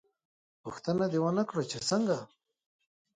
_پوښتنه 0.63 1.05
دې 1.11 1.19
ونه 1.21 1.43
کړه 1.49 1.63
چې 1.71 1.77
څنګه؟ 1.89 2.17